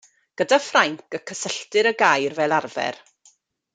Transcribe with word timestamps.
Gyda 0.41 0.57
Ffrainc 0.67 1.17
y 1.17 1.19
cysylltir 1.31 1.91
y 1.93 1.93
gair 2.03 2.37
fel 2.41 2.57
arfer. 2.61 2.99